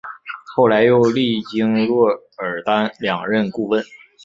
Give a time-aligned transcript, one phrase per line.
[0.55, 2.09] 后来又历经若
[2.39, 3.85] 尔丹两任顾问。